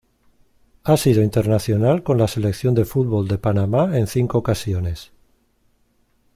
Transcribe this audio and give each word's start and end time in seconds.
Ha 0.83 0.97
sido 0.97 1.21
internacional 1.21 2.01
con 2.01 2.17
la 2.17 2.27
Selección 2.27 2.73
de 2.73 2.85
Fútbol 2.85 3.27
de 3.27 3.37
Panamá 3.37 3.99
en 3.99 4.07
cinco 4.07 4.39
ocasiones. 4.39 5.11